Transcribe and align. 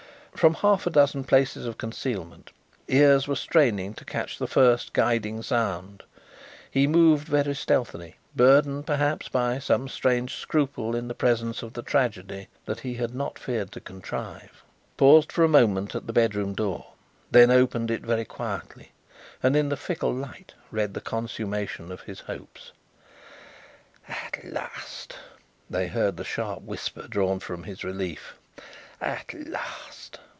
From 0.33 0.53
half 0.55 0.87
a 0.87 0.89
dozen 0.89 1.23
places 1.25 1.67
of 1.67 1.77
concealment 1.77 2.49
ears 2.87 3.27
were 3.27 3.35
straining 3.35 3.93
to 3.93 4.03
catch 4.05 4.39
the 4.39 4.47
first 4.47 4.91
guiding 4.91 5.43
sound. 5.43 6.01
He 6.71 6.87
moved 6.87 7.27
very 7.27 7.53
stealthily, 7.53 8.15
burdened, 8.35 8.87
perhaps, 8.87 9.29
by 9.29 9.59
some 9.59 9.87
strange 9.87 10.35
scruple 10.37 10.95
in 10.95 11.07
the 11.07 11.13
presence 11.13 11.61
of 11.61 11.73
the 11.73 11.83
tragedy 11.83 12.47
that 12.65 12.79
he 12.79 12.95
had 12.95 13.13
not 13.13 13.37
feared 13.37 13.71
to 13.73 13.79
contrive, 13.81 14.63
paused 14.97 15.31
for 15.31 15.43
a 15.43 15.47
moment 15.49 15.93
at 15.93 16.07
the 16.07 16.13
bedroom 16.13 16.55
door, 16.55 16.93
then 17.29 17.51
opened 17.51 17.91
it 17.91 18.01
very 18.01 18.25
quietly, 18.25 18.93
and 19.43 19.55
in 19.55 19.69
the 19.69 19.77
fickle 19.77 20.13
light 20.13 20.55
read 20.71 20.95
the 20.95 21.01
consummation 21.01 21.91
of 21.91 22.01
his 22.01 22.21
hopes. 22.21 22.71
"At 24.07 24.39
last!" 24.43 25.17
they 25.69 25.85
heard 25.85 26.17
the 26.17 26.23
sharp 26.23 26.63
whisper 26.63 27.07
drawn 27.07 27.39
from 27.39 27.61
his 27.65 27.83
relief. 27.83 28.39
"At 28.99 29.33
last!" 29.35 30.19